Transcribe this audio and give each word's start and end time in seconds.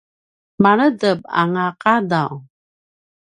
maledep 0.61 1.19
anga 1.39 1.65
qadaw 1.81 2.33